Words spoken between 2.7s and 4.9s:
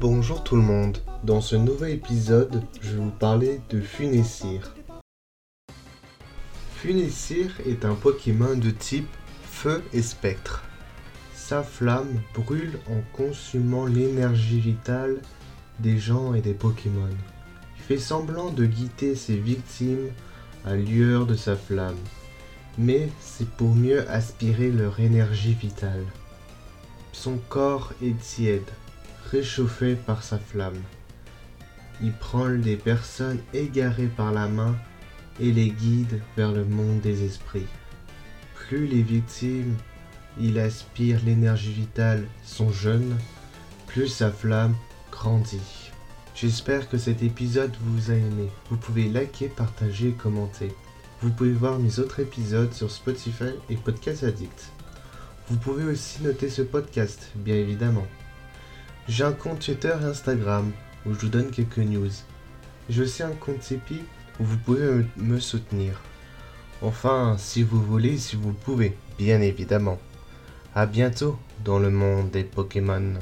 je vais vous parler de Funessir.